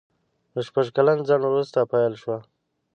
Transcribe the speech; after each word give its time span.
له 0.53 0.61
شپږ 0.67 0.85
کلن 0.95 1.17
ځنډ 1.27 1.43
وروسته 1.47 1.79
پېل 1.91 2.13
شوه. 2.21 2.37